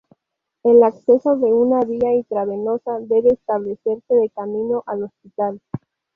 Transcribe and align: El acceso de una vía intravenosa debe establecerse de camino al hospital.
El 0.63 0.81
acceso 0.81 1.35
de 1.37 1.53
una 1.53 1.81
vía 1.81 2.11
intravenosa 2.11 2.97
debe 3.01 3.33
establecerse 3.33 4.15
de 4.15 4.31
camino 4.31 4.83
al 4.87 5.03
hospital. 5.03 5.61